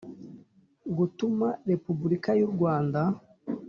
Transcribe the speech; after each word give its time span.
Gutuma 0.97 1.47
Repubulika 1.71 2.29
y 2.39 2.41
u 2.47 2.49
Rwanda 2.53 3.01